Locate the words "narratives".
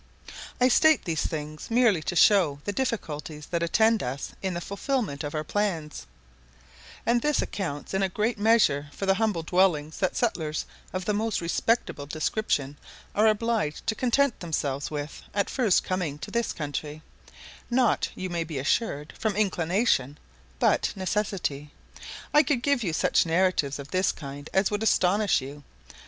23.27-23.77